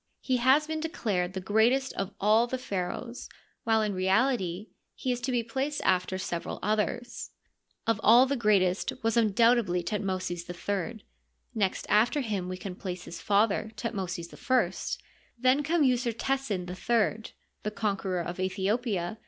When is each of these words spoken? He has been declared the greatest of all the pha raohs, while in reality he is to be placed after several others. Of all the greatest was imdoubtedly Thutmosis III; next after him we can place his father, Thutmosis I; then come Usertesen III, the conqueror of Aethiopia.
He 0.21 0.37
has 0.37 0.65
been 0.65 0.79
declared 0.79 1.33
the 1.33 1.39
greatest 1.39 1.93
of 1.93 2.11
all 2.19 2.47
the 2.47 2.57
pha 2.57 2.73
raohs, 2.89 3.27
while 3.65 3.83
in 3.83 3.93
reality 3.93 4.69
he 4.95 5.11
is 5.11 5.21
to 5.21 5.31
be 5.31 5.43
placed 5.43 5.79
after 5.83 6.17
several 6.17 6.57
others. 6.63 7.29
Of 7.85 7.99
all 8.01 8.25
the 8.25 8.35
greatest 8.35 8.91
was 9.03 9.15
imdoubtedly 9.15 9.83
Thutmosis 9.83 10.49
III; 10.49 11.05
next 11.53 11.85
after 11.87 12.21
him 12.21 12.49
we 12.49 12.57
can 12.57 12.73
place 12.75 13.03
his 13.03 13.21
father, 13.21 13.69
Thutmosis 13.77 14.33
I; 14.33 15.01
then 15.37 15.61
come 15.61 15.83
Usertesen 15.83 16.67
III, 16.67 17.33
the 17.61 17.69
conqueror 17.69 18.21
of 18.21 18.37
Aethiopia. 18.37 19.19